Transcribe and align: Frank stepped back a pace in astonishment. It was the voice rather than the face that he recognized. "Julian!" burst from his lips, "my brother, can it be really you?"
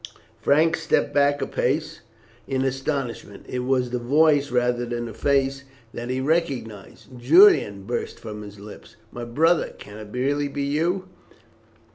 Frank 0.41 0.77
stepped 0.77 1.13
back 1.13 1.43
a 1.43 1.45
pace 1.45 2.01
in 2.47 2.63
astonishment. 2.63 3.45
It 3.47 3.59
was 3.59 3.91
the 3.91 3.99
voice 3.99 4.49
rather 4.49 4.83
than 4.83 5.05
the 5.05 5.13
face 5.13 5.63
that 5.93 6.09
he 6.09 6.19
recognized. 6.19 7.19
"Julian!" 7.19 7.83
burst 7.83 8.19
from 8.19 8.41
his 8.41 8.59
lips, 8.59 8.95
"my 9.11 9.25
brother, 9.25 9.75
can 9.77 9.99
it 9.99 10.11
be 10.11 10.23
really 10.23 10.49
you?" 10.63 11.07